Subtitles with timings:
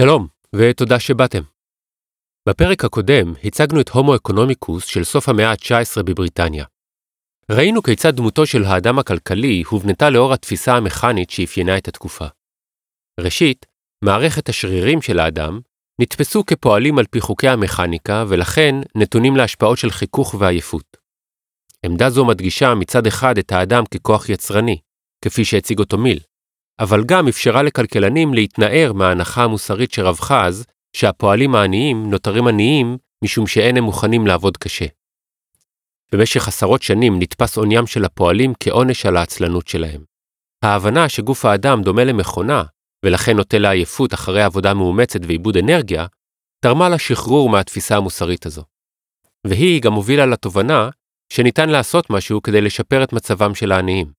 [0.00, 0.26] שלום,
[0.56, 1.42] ותודה שבאתם.
[2.48, 6.64] בפרק הקודם הצגנו את הומו אקונומיקוס של סוף המאה ה-19 בבריטניה.
[7.50, 12.26] ראינו כיצד דמותו של האדם הכלכלי הובנתה לאור התפיסה המכנית שאפיינה את התקופה.
[13.20, 13.66] ראשית,
[14.04, 15.60] מערכת השרירים של האדם
[16.00, 20.96] נתפסו כפועלים על פי חוקי המכניקה ולכן נתונים להשפעות של חיכוך ועייפות.
[21.86, 24.78] עמדה זו מדגישה מצד אחד את האדם ככוח יצרני,
[25.24, 26.20] כפי שהציג אותו מיל,
[26.80, 30.64] אבל גם אפשרה לכלכלנים להתנער מההנחה המוסרית שרווחה אז,
[30.96, 34.86] שהפועלים העניים נותרים עניים משום שאין הם מוכנים לעבוד קשה.
[36.12, 40.04] במשך עשרות שנים נתפס עוניים של הפועלים כעונש על העצלנות שלהם.
[40.64, 42.62] ההבנה שגוף האדם דומה למכונה,
[43.04, 46.06] ולכן נוטה לעייפות אחרי עבודה מאומצת ועיבוד אנרגיה,
[46.60, 48.62] תרמה לשחרור מהתפיסה המוסרית הזו.
[49.46, 50.90] והיא גם הובילה לתובנה
[51.32, 54.12] שניתן לעשות משהו כדי לשפר את מצבם של העניים.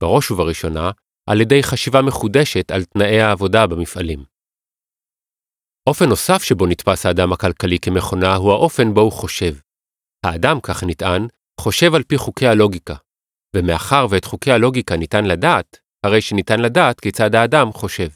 [0.00, 0.90] בראש ובראשונה,
[1.30, 4.24] על ידי חשיבה מחודשת על תנאי העבודה במפעלים.
[5.86, 9.54] אופן נוסף שבו נתפס האדם הכלכלי כמכונה הוא האופן בו הוא חושב.
[10.26, 11.26] האדם, כך נטען,
[11.60, 12.94] חושב על פי חוקי הלוגיקה,
[13.56, 18.08] ומאחר ואת חוקי הלוגיקה ניתן לדעת, הרי שניתן לדעת כיצד האדם חושב.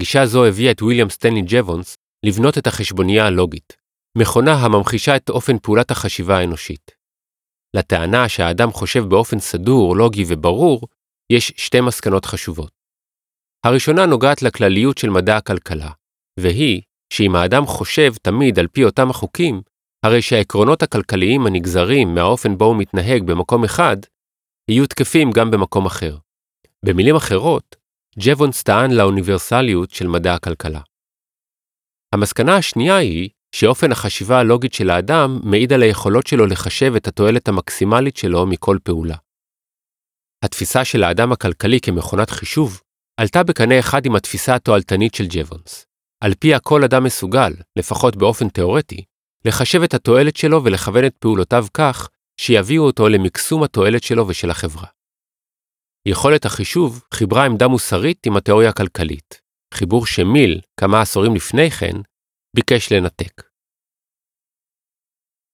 [0.00, 3.76] גישה זו הביאה את ויליאם סטנלי ג'וונס לבנות את החשבונייה הלוגית,
[4.18, 6.90] מכונה הממחישה את אופן פעולת החשיבה האנושית.
[7.76, 10.80] לטענה שהאדם חושב באופן סדור, לוגי וברור,
[11.32, 12.70] יש שתי מסקנות חשובות.
[13.66, 15.90] הראשונה נוגעת לכלליות של מדע הכלכלה,
[16.40, 16.82] והיא
[17.12, 19.62] שאם האדם חושב תמיד על פי אותם החוקים,
[20.04, 23.96] הרי שהעקרונות הכלכליים הנגזרים מהאופן בו הוא מתנהג במקום אחד,
[24.70, 26.16] יהיו תקפים גם במקום אחר.
[26.84, 27.76] במילים אחרות,
[28.18, 30.80] ג'וונס טען לאוניברסליות של מדע הכלכלה.
[32.14, 37.48] המסקנה השנייה היא שאופן החשיבה הלוגית של האדם מעיד על היכולות שלו לחשב את התועלת
[37.48, 39.16] המקסימלית שלו מכל פעולה.
[40.46, 42.80] התפיסה של האדם הכלכלי כמכונת חישוב
[43.20, 45.86] עלתה בקנה אחד עם התפיסה התועלתנית של ג'וונס.
[46.20, 49.04] על פיה כל אדם מסוגל, לפחות באופן תאורטי,
[49.44, 52.08] לחשב את התועלת שלו ולכוון את פעולותיו כך
[52.40, 54.86] שיביאו אותו למקסום התועלת שלו ושל החברה.
[56.08, 59.40] יכולת החישוב חיברה עמדה מוסרית עם התיאוריה הכלכלית,
[59.74, 61.96] חיבור שמיל, כמה עשורים לפני כן,
[62.56, 63.42] ביקש לנתק.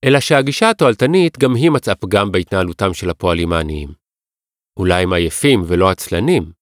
[0.05, 4.02] אלא שהגישה התועלתנית גם היא מצאה פגם בהתנהלותם של הפועלים העניים.
[4.79, 6.53] אולי הם עייפים ולא עצלנים,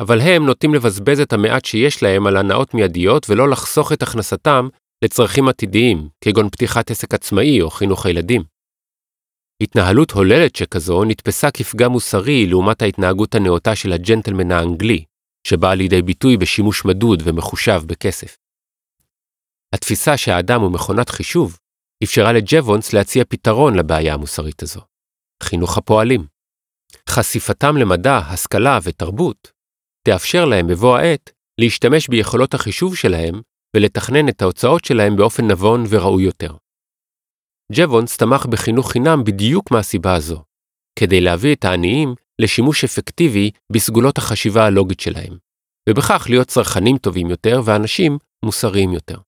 [0.00, 4.68] אבל הם נוטים לבזבז את המעט שיש להם על הנאות מיידיות ולא לחסוך את הכנסתם
[5.04, 8.42] לצרכים עתידיים, כגון פתיחת עסק עצמאי או חינוך הילדים.
[9.62, 15.04] התנהלות הוללת שכזו נתפסה כפגם מוסרי לעומת ההתנהגות הנאותה של הג'נטלמן האנגלי,
[15.46, 18.36] שבאה לידי ביטוי בשימוש מדוד ומחושב בכסף.
[19.74, 21.58] התפיסה שהאדם הוא מכונת חישוב
[22.04, 24.80] אפשרה לג'וונס להציע פתרון לבעיה המוסרית הזו.
[25.42, 26.26] חינוך הפועלים.
[27.10, 29.52] חשיפתם למדע, השכלה ותרבות
[30.08, 33.40] תאפשר להם בבוא העת להשתמש ביכולות החישוב שלהם
[33.76, 36.56] ולתכנן את ההוצאות שלהם באופן נבון וראוי יותר.
[37.72, 40.42] ג'וונס תמך בחינוך חינם בדיוק מהסיבה הזו,
[40.98, 45.38] כדי להביא את העניים לשימוש אפקטיבי בסגולות החשיבה הלוגית שלהם,
[45.88, 49.18] ובכך להיות צרכנים טובים יותר ואנשים מוסריים יותר.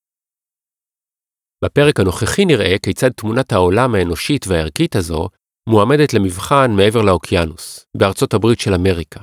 [1.65, 5.29] בפרק הנוכחי נראה כיצד תמונת העולם האנושית והערכית הזו
[5.69, 9.21] מועמדת למבחן מעבר לאוקיינוס, בארצות הברית של אמריקה.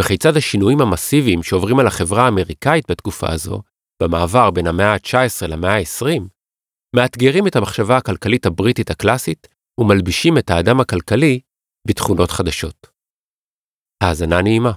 [0.00, 3.62] וכיצד השינויים המסיביים שעוברים על החברה האמריקאית בתקופה הזו,
[4.02, 6.22] במעבר בין המאה ה-19 למאה ה-20,
[6.96, 9.48] מאתגרים את המחשבה הכלכלית הבריטית הקלאסית
[9.80, 11.40] ומלבישים את האדם הכלכלי
[11.88, 12.86] בתכונות חדשות.
[14.02, 14.72] האזנה נעימה.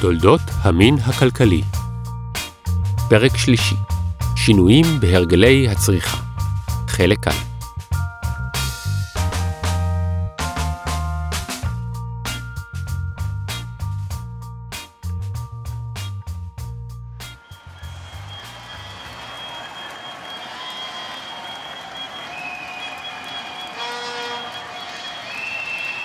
[0.00, 1.62] תולדות המין הכלכלי.
[3.08, 3.74] פרק שלישי.
[4.36, 6.16] שינויים בהרגלי הצריכה.
[6.88, 7.32] חלק א'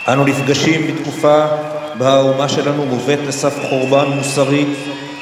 [0.07, 1.45] אנו נפגשים בתקופה
[1.98, 4.66] בה האומה שלנו מובאת לסף חורבן מוסרי,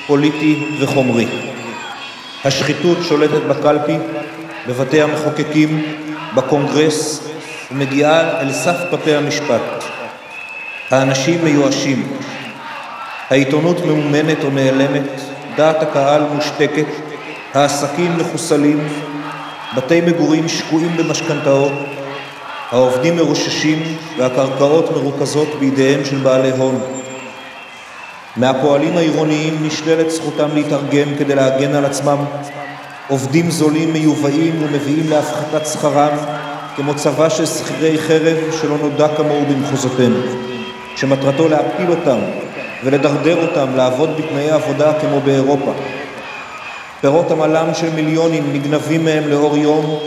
[0.07, 1.27] פוליטי וחומרי.
[2.45, 3.97] השחיתות שולטת בקלפי,
[4.68, 5.83] בבתי המחוקקים,
[6.35, 7.27] בקונגרס,
[7.71, 9.62] ומגיעה אל סף בתי המשפט.
[10.91, 12.18] האנשים מיואשים.
[13.29, 15.21] העיתונות ממומנת או נעלמת,
[15.56, 16.88] דעת הקהל מושתקת,
[17.53, 18.88] העסקים מחוסלים,
[19.75, 21.71] בתי מגורים שקועים במשכנתאות,
[22.71, 26.81] העובדים מרוששים והקרקעות מרוכזות בידיהם של בעלי הון.
[28.38, 32.18] מהפועלים העירוניים נשללת זכותם להתארגן כדי להגן על עצמם,
[33.07, 36.18] עובדים זולים מיובאים ומביאים להפחתת שכרם,
[36.75, 40.19] כמו צבא של שכירי חרב שלא נודע כמוהו במחוזותינו,
[40.95, 42.18] שמטרתו להפיל אותם
[42.83, 45.73] ולדרדר אותם לעבוד בתנאי עבודה כמו באירופה.
[47.01, 50.00] פירות עמלם של מיליונים נגנבים מהם לאור יום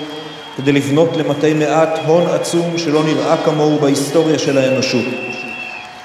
[0.56, 5.04] כדי לבנות למתי מעט הון עצום שלא נראה כמוהו בהיסטוריה של האנושות.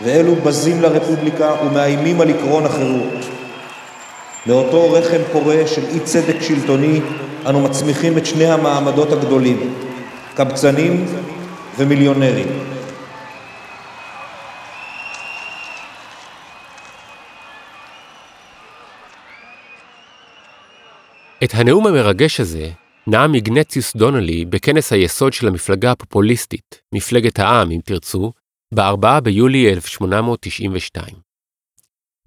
[0.01, 3.25] ואלו בזים לרפובליקה ומאיימים על עקרון החירות.
[4.45, 7.01] לאותו רחם פורה של אי צדק שלטוני
[7.45, 9.73] אנו מצמיחים את שני המעמדות הגדולים,
[10.35, 11.05] קבצנים
[11.77, 12.47] ומיליונרים.
[21.43, 22.69] את הנאום המרגש הזה
[23.11, 28.33] נאם איגנציוס דונלי בכנס היסוד של המפלגה הפופוליסטית, מפלגת העם אם תרצו,
[28.73, 31.15] ב-4 ביולי 1892.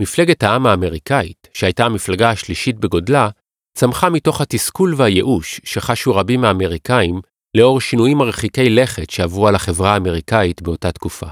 [0.03, 3.29] מפלגת העם האמריקאית, שהייתה המפלגה השלישית בגודלה,
[3.79, 7.21] צמחה מתוך התסכול והייאוש שחשו רבים מהאמריקאים
[7.57, 11.27] לאור שינויים מרחיקי לכת שעברו על החברה האמריקאית באותה תקופה.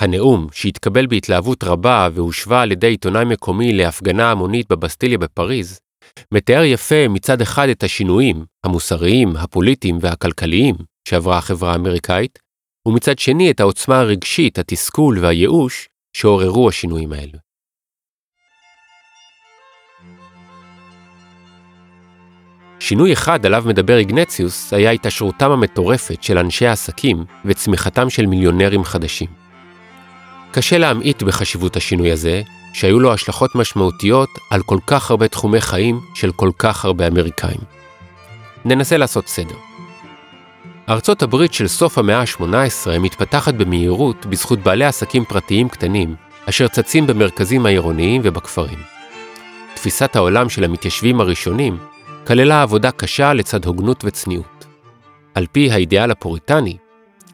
[0.00, 5.80] הנאום, שהתקבל בהתלהבות רבה והושווה על ידי עיתונאי מקומי להפגנה המונית בבסטיליה בפריז,
[6.32, 10.74] מתאר יפה מצד אחד את השינויים, המוסריים, הפוליטיים והכלכליים
[11.08, 12.38] שעברה החברה האמריקאית,
[12.88, 17.38] ומצד שני את העוצמה הרגשית, התסכול והייאוש שעוררו השינויים האלו.
[22.80, 29.28] שינוי אחד עליו מדבר איגנציוס היה התעשרותם המטורפת של אנשי העסקים וצמיחתם של מיליונרים חדשים.
[30.52, 32.42] קשה להמעיט בחשיבות השינוי הזה,
[32.72, 37.60] שהיו לו השלכות משמעותיות על כל כך הרבה תחומי חיים של כל כך הרבה אמריקאים.
[38.64, 39.56] ננסה לעשות סדר.
[40.88, 46.14] ארצות הברית של סוף המאה ה-18 מתפתחת במהירות בזכות בעלי עסקים פרטיים קטנים,
[46.48, 48.78] אשר צצים במרכזים העירוניים ובכפרים.
[49.74, 51.78] תפיסת העולם של המתיישבים הראשונים
[52.26, 54.66] כללה עבודה קשה לצד הוגנות וצניעות.
[55.34, 56.76] על פי האידיאל הפוריטני,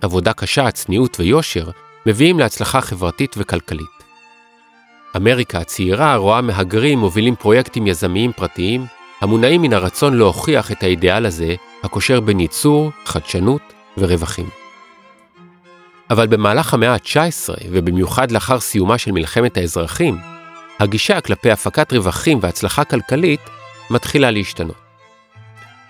[0.02, 1.70] עבודה קשה, צניעות ויושר
[2.06, 3.95] מביאים להצלחה חברתית וכלכלית.
[5.16, 8.86] אמריקה הצעירה רואה מהגרים מובילים פרויקטים יזמיים פרטיים,
[9.20, 14.48] המונעים מן הרצון להוכיח את האידיאל הזה, הקושר בין ייצור, חדשנות ורווחים.
[16.10, 20.18] אבל במהלך המאה ה-19, ובמיוחד לאחר סיומה של מלחמת האזרחים,
[20.80, 23.40] הגישה כלפי הפקת רווחים והצלחה כלכלית
[23.90, 24.76] מתחילה להשתנות.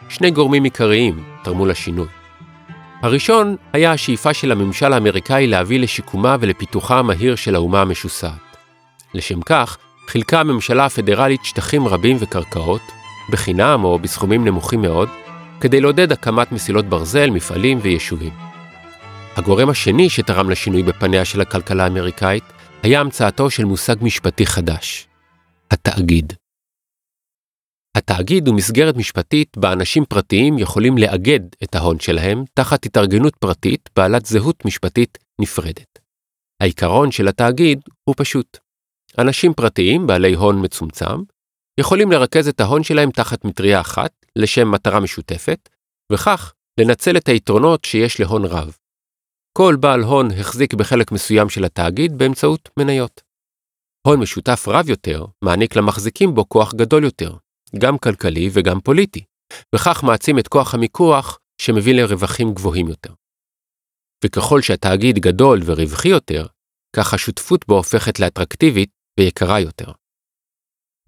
[0.08, 2.08] שני גורמים עיקריים תרמו לשינוי.
[3.02, 8.45] הראשון היה השאיפה של הממשל האמריקאי להביא לשיקומה ולפיתוחה המהיר של האומה המשוסעת.
[9.16, 9.78] לשם כך,
[10.08, 12.82] חילקה הממשלה הפדרלית שטחים רבים וקרקעות,
[13.30, 15.08] בחינם או בסכומים נמוכים מאוד,
[15.60, 18.32] כדי לעודד הקמת מסילות ברזל, מפעלים ויישובים.
[19.36, 22.44] הגורם השני שתרם לשינוי בפניה של הכלכלה האמריקאית
[22.82, 25.08] היה המצאתו של מושג משפטי חדש,
[25.70, 26.32] התאגיד.
[27.96, 33.90] התאגיד הוא מסגרת משפטית בה אנשים פרטיים יכולים לאגד את ההון שלהם תחת התארגנות פרטית
[33.96, 35.98] בעלת זהות משפטית נפרדת.
[36.60, 38.65] העיקרון של התאגיד הוא פשוט.
[39.18, 41.22] אנשים פרטיים בעלי הון מצומצם
[41.80, 45.68] יכולים לרכז את ההון שלהם תחת מטריה אחת לשם מטרה משותפת,
[46.12, 48.76] וכך לנצל את היתרונות שיש להון רב.
[49.58, 53.22] כל בעל הון החזיק בחלק מסוים של התאגיד באמצעות מניות.
[54.06, 57.36] הון משותף רב יותר מעניק למחזיקים בו כוח גדול יותר,
[57.78, 59.24] גם כלכלי וגם פוליטי,
[59.74, 63.12] וכך מעצים את כוח המיקוח שמביא לרווחים גבוהים יותר.
[64.24, 66.46] וככל שהתאגיד גדול ורווחי יותר,
[66.96, 69.92] כך השותפות בו הופכת לאטרקטיבית ויקרה יותר.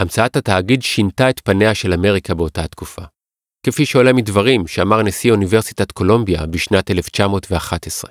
[0.00, 3.02] המצאת התאגיד שינתה את פניה של אמריקה באותה תקופה,
[3.66, 8.10] כפי שעולה מדברים שאמר נשיא אוניברסיטת קולומביה בשנת 1911.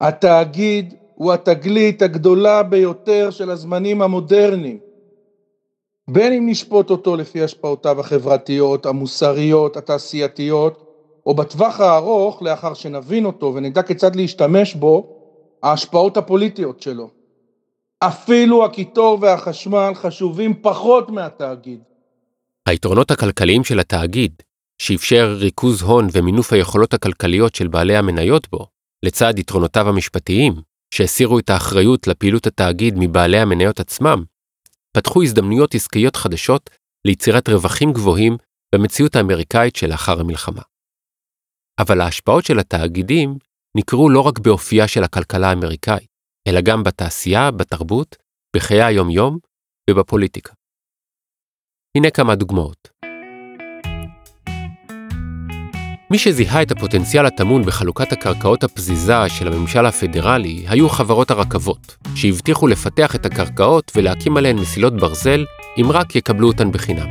[0.00, 4.78] התאגיד הוא התגלית הגדולה ביותר של הזמנים המודרניים.
[6.08, 10.84] בין אם נשפוט אותו לפי השפעותיו החברתיות, המוסריות, התעשייתיות,
[11.26, 15.16] או בטווח הארוך, לאחר שנבין אותו ונדע כיצד להשתמש בו,
[15.62, 17.23] ההשפעות הפוליטיות שלו.
[18.06, 21.80] אפילו הקיטור והחשמל חשובים פחות מהתאגיד.
[22.68, 24.42] היתרונות הכלכליים של התאגיד,
[24.82, 28.66] שאפשר ריכוז הון ומינוף היכולות הכלכליות של בעלי המניות בו,
[29.04, 30.54] לצד יתרונותיו המשפטיים,
[30.94, 34.24] שהסירו את האחריות לפעילות התאגיד מבעלי המניות עצמם,
[34.96, 36.70] פתחו הזדמנויות עסקיות חדשות
[37.06, 38.36] ליצירת רווחים גבוהים
[38.74, 40.62] במציאות האמריקאית שלאחר המלחמה.
[41.78, 43.38] אבל ההשפעות של התאגידים
[43.76, 46.13] ניכרו לא רק באופייה של הכלכלה האמריקאית,
[46.48, 48.16] אלא גם בתעשייה, בתרבות,
[48.56, 49.38] בחיי היום-יום
[49.90, 50.52] ובפוליטיקה.
[51.96, 52.88] הנה כמה דוגמאות.
[56.10, 62.66] מי שזיהה את הפוטנציאל הטמון בחלוקת הקרקעות הפזיזה של הממשל הפדרלי היו חברות הרכבות, שהבטיחו
[62.66, 65.44] לפתח את הקרקעות ולהקים עליהן מסילות ברזל
[65.80, 67.08] אם רק יקבלו אותן בחינם.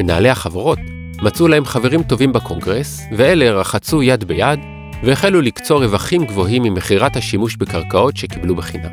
[0.00, 0.78] מנהלי החברות
[1.22, 7.56] מצאו להם חברים טובים בקונגרס, ואלה רחצו יד ביד והחלו לקצור רווחים גבוהים ממכירת השימוש
[7.56, 8.90] בקרקעות שקיבלו בחינם.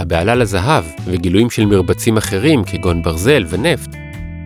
[0.00, 3.90] הבהלה לזהב וגילויים של מרבצים אחרים כגון ברזל ונפט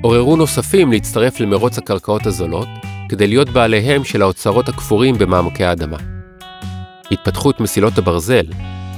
[0.03, 2.69] עוררו נוספים להצטרף למרוץ הקרקעות הזולות
[3.09, 5.97] כדי להיות בעליהם של האוצרות הכפורים במעמקי האדמה.
[7.11, 8.47] התפתחות מסילות הברזל,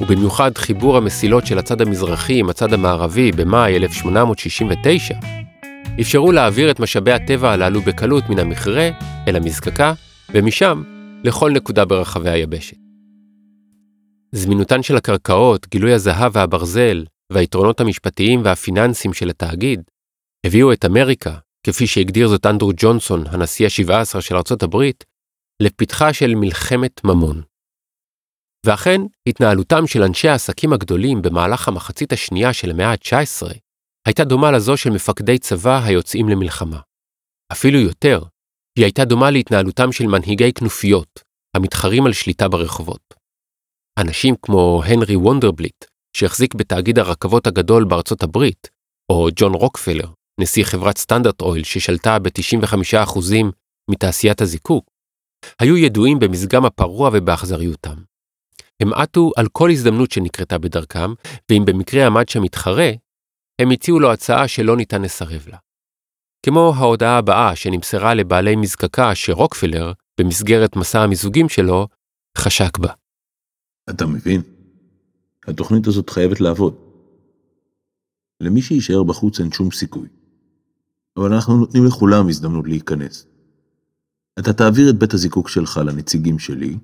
[0.00, 5.14] ובמיוחד חיבור המסילות של הצד המזרחי עם הצד המערבי במאי 1869,
[6.00, 8.88] אפשרו להעביר את משאבי הטבע הללו בקלות מן המכרה
[9.28, 9.92] אל המזקקה,
[10.34, 10.82] ומשם
[11.24, 12.76] לכל נקודה ברחבי היבשת.
[14.32, 19.82] זמינותן של הקרקעות, גילוי הזהב והברזל, והיתרונות המשפטיים והפיננסיים של התאגיד,
[20.46, 25.04] הביאו את אמריקה, כפי שהגדיר זאת אנדרו ג'ונסון, הנשיא ה-17 של ארצות הברית,
[25.62, 27.42] לפתחה של מלחמת ממון.
[28.66, 33.46] ואכן, התנהלותם של אנשי העסקים הגדולים במהלך המחצית השנייה של המאה ה-19
[34.06, 36.80] הייתה דומה לזו של מפקדי צבא היוצאים למלחמה.
[37.52, 38.22] אפילו יותר,
[38.78, 41.20] היא הייתה דומה להתנהלותם של מנהיגי כנופיות,
[41.56, 43.14] המתחרים על שליטה ברחובות.
[43.98, 45.84] אנשים כמו הנרי וונדרבליט,
[46.16, 48.68] שהחזיק בתאגיד הרכבות הגדול בארצות הברית,
[49.12, 50.08] או ג'ון רוקפלר,
[50.40, 53.18] נשיא חברת סטנדרט אויל ששלטה ב-95%
[53.90, 54.84] מתעשיית הזיקוק,
[55.60, 57.96] היו ידועים במזגם הפרוע ובאכזריותם.
[58.82, 61.10] הם עטו על כל הזדמנות שנקרתה בדרכם,
[61.50, 62.90] ואם במקרה עמד שם מתחרה,
[63.60, 65.58] הם הציעו לו הצעה שלא ניתן לסרב לה.
[66.44, 71.88] כמו ההודעה הבאה שנמסרה לבעלי מזקקה שרוקפלר, במסגרת מסע המיזוגים שלו,
[72.38, 72.92] חשק בה.
[73.90, 74.42] אתה מבין?
[75.46, 76.74] התוכנית הזאת חייבת לעבוד.
[78.40, 80.08] למי שיישאר בחוץ אין שום סיכוי.
[81.16, 83.26] אבל אנחנו נותנים לכולם הזדמנות להיכנס.
[84.38, 86.76] אתה תעביר את בית הזיקוק שלך לנציגים שלי,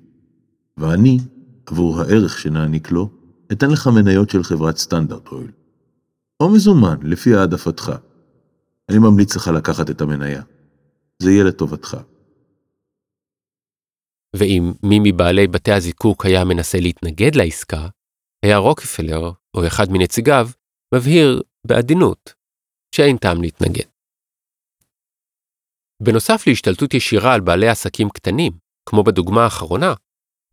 [0.77, 1.17] ואני,
[1.65, 3.09] עבור הערך שנעניק לו,
[3.51, 5.51] אתן לך מניות של חברת סטנדרט אויל.
[6.39, 7.91] או מזומן, לפי העדפתך.
[8.91, 10.41] אני ממליץ לך לקחת את המניה.
[11.19, 11.97] זה יהיה לטובתך.
[14.35, 17.87] ואם מי מבעלי בתי הזיקוק היה מנסה להתנגד לעסקה,
[18.45, 20.49] היה רוקפלר, או אחד מנציגיו,
[20.95, 22.33] מבהיר בעדינות
[22.95, 23.85] שאין טעם להתנגד.
[26.03, 28.51] בנוסף להשתלטות ישירה על בעלי עסקים קטנים,
[28.89, 29.93] כמו בדוגמה האחרונה,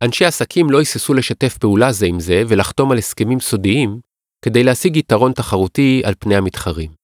[0.03, 3.99] אנשי עסקים לא היססו לשתף פעולה זה עם זה ולחתום על הסכמים סודיים
[4.45, 6.98] כדי להשיג יתרון תחרותי על פני המתחרים.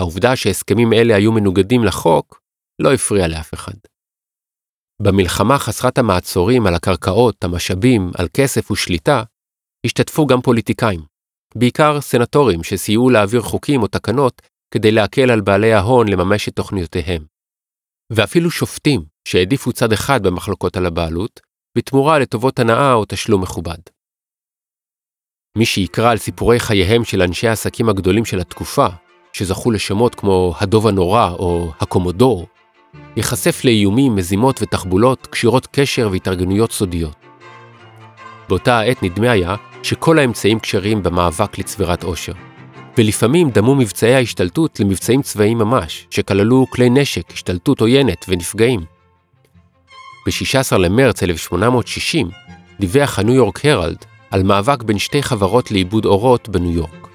[0.00, 2.40] העובדה שהסכמים אלה היו מנוגדים לחוק
[2.82, 3.74] לא הפריעה לאף אחד.
[5.02, 9.22] במלחמה חסרת המעצורים על הקרקעות, המשאבים, על כסף ושליטה,
[9.86, 11.00] השתתפו גם פוליטיקאים,
[11.54, 14.42] בעיקר סנטורים שסייעו להעביר חוקים או תקנות
[14.74, 17.24] כדי להקל על בעלי ההון לממש את תוכניותיהם.
[18.12, 21.40] ואפילו שופטים שהעדיפו צד אחד במחלוקות על הבעלות,
[21.78, 23.78] בתמורה לטובות הנאה או תשלום מכובד.
[25.58, 28.86] מי שיקרא על סיפורי חייהם של אנשי העסקים הגדולים של התקופה,
[29.32, 32.46] שזכו לשמות כמו הדוב הנורא או הקומודור,
[33.16, 37.16] ייחשף לאיומים, מזימות ותחבולות, קשירות קשר והתארגנויות סודיות.
[38.48, 42.32] באותה העת נדמה היה שכל האמצעים כשרים במאבק לצבירת עושר,
[42.98, 48.80] ולפעמים דמו מבצעי ההשתלטות למבצעים צבאיים ממש, שכללו כלי נשק, השתלטות עוינת ונפגעים.
[50.26, 52.30] ב-16 למרץ 1860
[52.80, 57.08] דיווח הניו יורק הרלד על מאבק בין שתי חברות לעיבוד אורות בניו יורק.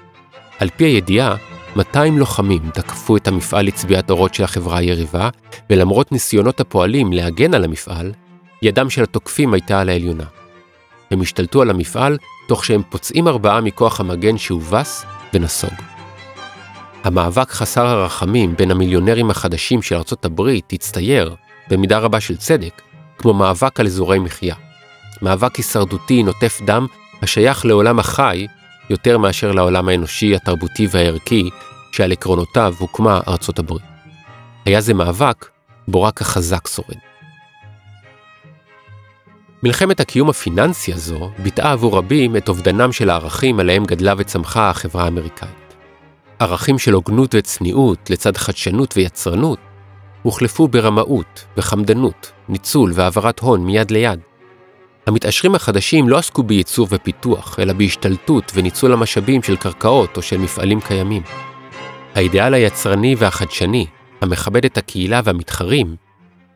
[0.58, 1.36] על פי הידיעה,
[1.76, 5.28] 200 לוחמים תקפו את המפעל לצביעת אורות של החברה היריבה,
[5.70, 8.12] ולמרות ניסיונות הפועלים להגן על המפעל,
[8.62, 10.24] ידם של התוקפים הייתה על העליונה.
[11.10, 15.04] הם השתלטו על המפעל תוך שהם פוצעים ארבעה מכוח המגן שהובס
[15.34, 15.74] ונסוג.
[17.04, 21.34] המאבק חסר הרחמים בין המיליונרים החדשים של ארצות הברית הצטייר,
[21.70, 22.82] במידה רבה של צדק,
[23.18, 24.54] כמו מאבק על אזורי מחיה.
[25.22, 26.86] מאבק הישרדותי נוטף דם
[27.22, 28.46] השייך לעולם החי
[28.90, 31.50] יותר מאשר לעולם האנושי, התרבותי והערכי
[31.92, 33.82] שעל עקרונותיו הוקמה ארצות הברית.
[34.64, 35.48] היה זה מאבק
[35.88, 36.98] בו רק החזק שורד.
[39.62, 45.04] מלחמת הקיום הפיננסי הזו ביטאה עבור רבים את אובדנם של הערכים עליהם גדלה וצמחה החברה
[45.04, 45.74] האמריקאית.
[46.38, 49.58] ערכים של הוגנות וצניעות לצד חדשנות ויצרנות
[50.22, 54.20] הוחלפו ברמאות, בחמדנות, ניצול והעברת הון מיד ליד.
[55.06, 60.80] המתעשרים החדשים לא עסקו בייצור ופיתוח, אלא בהשתלטות וניצול המשאבים של קרקעות או של מפעלים
[60.80, 61.22] קיימים.
[62.14, 63.86] האידיאל היצרני והחדשני,
[64.20, 65.96] המכבד את הקהילה והמתחרים,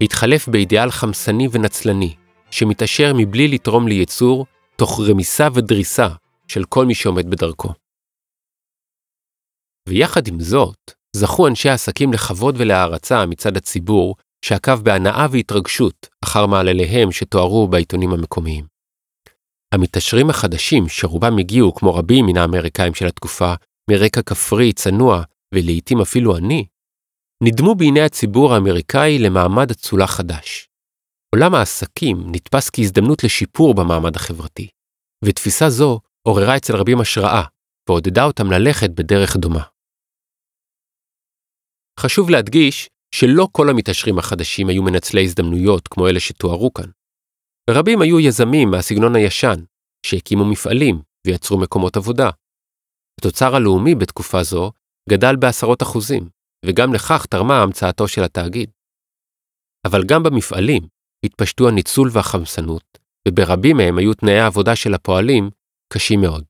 [0.00, 2.14] התחלף באידיאל חמסני ונצלני,
[2.50, 6.08] שמתעשר מבלי לתרום ליצור, תוך רמיסה ודריסה
[6.48, 7.68] של כל מי שעומד בדרכו.
[9.88, 17.12] ויחד עם זאת, זכו אנשי העסקים לכבוד ולהערצה מצד הציבור, שעקב בהנאה והתרגשות אחר מעלליהם
[17.12, 18.66] שתוארו בעיתונים המקומיים.
[19.74, 23.54] המתעשרים החדשים, שרובם הגיעו, כמו רבים מן האמריקאים של התקופה,
[23.90, 25.22] מרקע כפרי, צנוע,
[25.54, 26.66] ולעיתים אפילו עני,
[27.42, 30.68] נדמו בעיני הציבור האמריקאי למעמד אצולה חדש.
[31.34, 34.68] עולם העסקים נתפס כהזדמנות לשיפור במעמד החברתי,
[35.24, 37.42] ותפיסה זו עוררה אצל רבים השראה,
[37.88, 39.62] ועודדה אותם ללכת בדרך דומה.
[42.00, 46.90] חשוב להדגיש שלא כל המתעשרים החדשים היו מנצלי הזדמנויות כמו אלה שתוארו כאן.
[47.70, 49.64] רבים היו יזמים מהסגנון הישן,
[50.06, 52.30] שהקימו מפעלים ויצרו מקומות עבודה.
[53.20, 54.72] התוצר הלאומי בתקופה זו
[55.10, 56.28] גדל בעשרות אחוזים,
[56.66, 58.70] וגם לכך תרמה המצאתו של התאגיד.
[59.86, 60.82] אבל גם במפעלים
[61.24, 62.98] התפשטו הניצול והחמסנות,
[63.28, 65.50] וברבים מהם היו תנאי העבודה של הפועלים
[65.92, 66.44] קשים מאוד.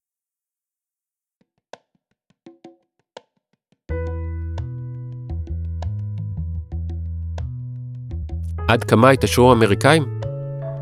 [8.69, 10.05] עד כמה התעשרו האמריקאים?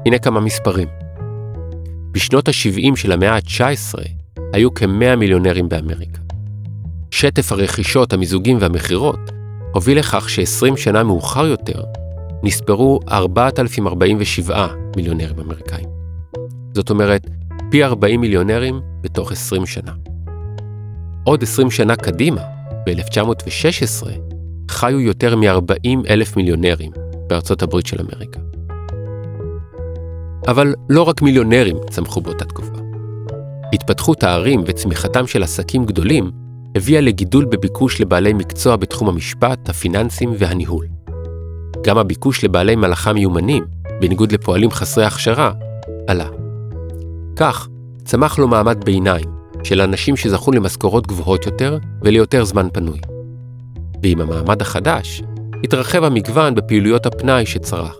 [0.07, 0.89] הנה כמה מספרים.
[2.13, 3.99] בשנות ה-70 של המאה ה-19
[4.53, 6.21] היו כ-100 מיליונרים באמריקה.
[7.11, 9.21] שטף הרכישות, המיזוגים והמכירות
[9.75, 11.83] הוביל לכך ש-20 שנה מאוחר יותר
[12.43, 14.67] נספרו 4,047
[14.97, 15.89] מיליונרים אמריקאים.
[16.75, 17.27] זאת אומרת,
[17.71, 19.93] פי 40 מיליונרים בתוך 20 שנה.
[21.25, 22.43] עוד 20 שנה קדימה,
[22.87, 24.07] ב-1916,
[24.71, 28.41] חיו יותר מ-40 אלף מיליונרים בארצות הברית של אמריקה.
[30.49, 32.79] אבל לא רק מיליונרים צמחו באותה תקופה.
[33.73, 36.31] התפתחות הערים וצמיחתם של עסקים גדולים
[36.77, 40.87] הביאה לגידול בביקוש לבעלי מקצוע בתחום המשפט, הפיננסים והניהול.
[41.87, 43.65] גם הביקוש לבעלי מלאכה מיומנים,
[44.01, 45.53] בניגוד לפועלים חסרי הכשרה,
[46.07, 46.29] עלה.
[47.37, 47.69] כך,
[48.05, 49.25] צמח לו מעמד ביניים,
[49.63, 52.99] של אנשים שזכו למשכורות גבוהות יותר וליותר זמן פנוי.
[54.03, 55.23] ועם המעמד החדש,
[55.65, 57.97] התרחב המגוון בפעילויות הפנאי שצרך.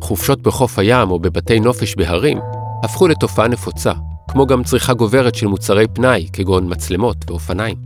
[0.00, 2.38] חופשות בחוף הים או בבתי נופש בהרים
[2.84, 3.92] הפכו לתופעה נפוצה,
[4.28, 7.76] כמו גם צריכה גוברת של מוצרי פנאי, כגון מצלמות ואופניים.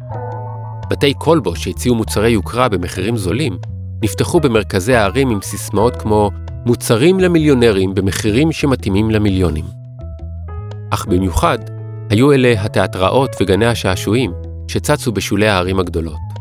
[0.90, 3.58] בתי כלבו שהציעו מוצרי יוקרה במחירים זולים,
[4.02, 6.30] נפתחו במרכזי הערים עם סיסמאות כמו
[6.66, 9.64] מוצרים למיליונרים במחירים שמתאימים למיליונים.
[10.90, 11.58] אך במיוחד,
[12.10, 14.32] היו אלה התיאטראות וגני השעשועים
[14.68, 16.31] שצצו בשולי הערים הגדולות.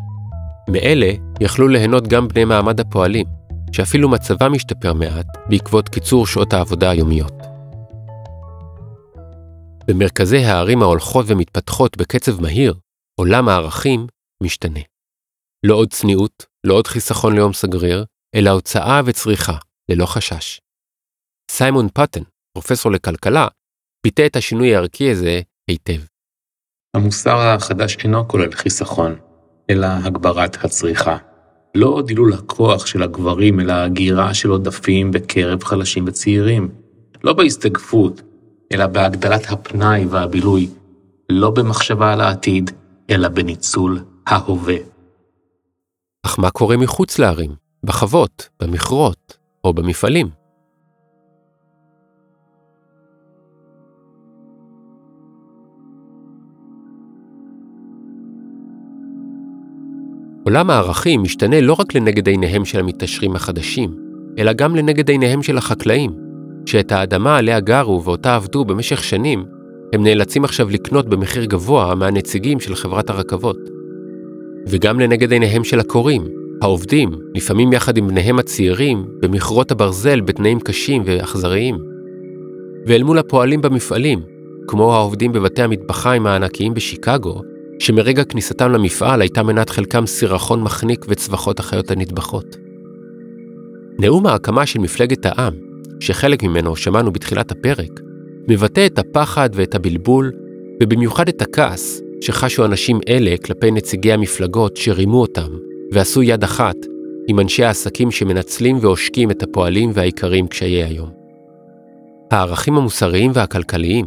[0.70, 3.26] מאלה יכלו ליהנות גם בני מעמד הפועלים,
[3.72, 7.34] שאפילו מצבם השתפר מעט בעקבות קיצור שעות העבודה היומיות.
[9.88, 12.74] במרכזי הערים ההולכות ומתפתחות בקצב מהיר,
[13.20, 14.08] עולם הערכים
[14.44, 14.80] משתנה.
[15.66, 19.58] לא עוד צניעות, לא עוד חיסכון ליום סגריר, אלא הוצאה וצריכה,
[19.92, 20.60] ללא חשש.
[21.52, 22.22] סיימון פטן,
[22.54, 23.48] פרופסור לכלכלה,
[24.06, 26.02] ביטא את השינוי הערכי הזה היטב.
[26.96, 29.20] המוסר החדש אינו כולל חיסכון,
[29.72, 31.18] אלא הגברת הצריכה.
[31.76, 36.70] לא דילול הכוח של הגברים, אלא הגירה של עודפים בקרב חלשים וצעירים.
[37.24, 38.22] לא בהסתגפות,
[38.74, 40.70] אלא בהגדלת הפנאי והבילוי.
[41.30, 42.72] לא במחשבה על העתיד,
[43.10, 44.76] אלא בניצול ההווה.
[46.26, 47.52] אך מה קורה מחוץ לערים,
[47.84, 50.41] בחוות, במכרות או במפעלים?
[60.44, 63.96] עולם הערכים משתנה לא רק לנגד עיניהם של המתעשרים החדשים,
[64.40, 66.12] אלא גם לנגד עיניהם של החקלאים,
[66.66, 69.46] שאת האדמה עליה גרו ואותה עבדו במשך שנים,
[69.94, 73.58] הם נאלצים עכשיו לקנות במחיר גבוה מהנציגים של חברת הרכבות.
[74.68, 76.24] וגם לנגד עיניהם של הקוראים,
[76.62, 81.78] העובדים, לפעמים יחד עם בניהם הצעירים, במכרות הברזל בתנאים קשים ואכזריים.
[82.88, 84.22] ואל מול הפועלים במפעלים,
[84.68, 87.42] כמו העובדים בבתי המטבחיים הענקיים בשיקגו,
[87.82, 92.58] שמרגע כניסתם למפעל הייתה מנת חלקם סירחון מחניק וצווחות החיות הנטבחות.
[94.00, 95.54] נאום ההקמה של מפלגת העם,
[96.00, 98.00] שחלק ממנו שמענו בתחילת הפרק,
[98.48, 100.32] מבטא את הפחד ואת הבלבול,
[100.84, 105.50] ובמיוחד את הכעס שחשו אנשים אלה כלפי נציגי המפלגות שרימו אותם
[105.92, 106.76] ועשו יד אחת
[107.28, 111.10] עם אנשי העסקים שמנצלים ועושקים את הפועלים והאיכרים קשיי היום.
[112.32, 114.06] הערכים המוסריים והכלכליים,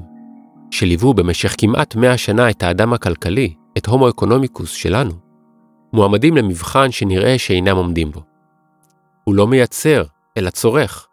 [0.71, 5.13] שליוו במשך כמעט מאה שנה את האדם הכלכלי, את הומו אקונומיקוס שלנו,
[5.93, 8.21] מועמדים למבחן שנראה שאינם עומדים בו.
[9.25, 10.03] הוא לא מייצר,
[10.37, 11.07] אלא צורך.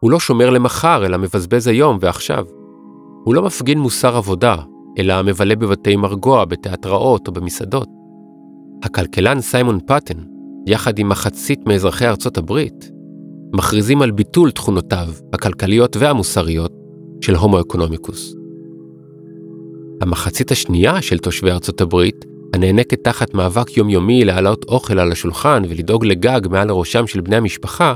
[0.00, 2.44] הוא לא שומר למחר, אלא מבזבז היום ועכשיו.
[3.24, 4.56] הוא לא מפגין מוסר עבודה,
[4.98, 7.88] אלא מבלה בבתי מרגוע, בתיאטראות או במסעדות.
[8.82, 10.18] הכלכלן סיימון פאטן,
[10.66, 12.90] יחד עם מחצית מאזרחי ארצות הברית,
[13.54, 16.72] מכריזים על ביטול תכונותיו הכלכליות והמוסריות
[17.20, 18.34] של הומו אקונומיקוס.
[20.00, 26.04] המחצית השנייה של תושבי ארצות הברית, הנאנקת תחת מאבק יומיומי להעלות אוכל על השולחן ולדאוג
[26.04, 27.94] לגג מעל ראשם של בני המשפחה,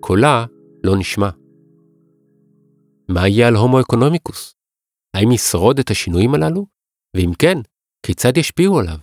[0.00, 0.44] קולה
[0.84, 1.28] לא נשמע.
[3.08, 4.54] מה יהיה על הומו אקונומיקוס?
[5.14, 6.66] האם ישרוד את השינויים הללו?
[7.16, 7.58] ואם כן,
[8.06, 8.98] כיצד ישפיעו עליו?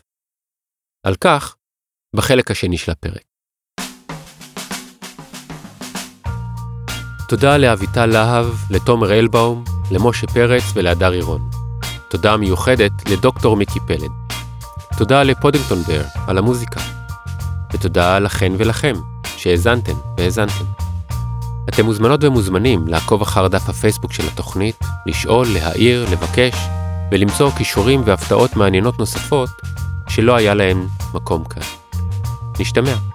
[1.04, 1.56] על כך,
[2.16, 3.24] בחלק השני של הפרק.
[7.30, 11.55] תודה לאביטל להב, לתומר אלבאום, למשה פרץ ולהדר עירון.
[12.10, 14.12] תודה מיוחדת לדוקטור מיקי פלד.
[14.98, 16.82] תודה לפודינגטון בר על המוזיקה.
[17.74, 18.94] ותודה לכן ולכם
[19.38, 20.66] שהאזנתם והאזנתם.
[21.70, 26.56] אתם מוזמנות ומוזמנים לעקוב אחר דף הפייסבוק של התוכנית, לשאול, להעיר, לבקש,
[27.12, 29.50] ולמצוא כישורים והפתעות מעניינות נוספות
[30.08, 31.64] שלא היה להם מקום כאן.
[32.60, 33.15] נשתמע.